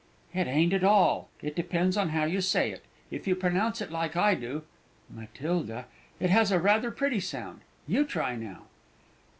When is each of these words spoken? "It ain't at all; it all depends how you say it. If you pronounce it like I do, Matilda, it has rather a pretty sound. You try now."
"It 0.33 0.47
ain't 0.47 0.73
at 0.73 0.83
all; 0.83 1.29
it 1.43 1.49
all 1.49 1.53
depends 1.55 1.95
how 1.95 2.23
you 2.23 2.41
say 2.41 2.71
it. 2.71 2.83
If 3.11 3.27
you 3.27 3.35
pronounce 3.35 3.81
it 3.81 3.91
like 3.91 4.15
I 4.15 4.33
do, 4.33 4.63
Matilda, 5.11 5.85
it 6.19 6.31
has 6.31 6.51
rather 6.51 6.87
a 6.87 6.91
pretty 6.91 7.19
sound. 7.19 7.61
You 7.87 8.03
try 8.03 8.35
now." 8.35 8.63